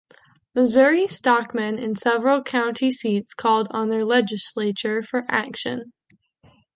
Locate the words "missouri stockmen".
0.55-1.77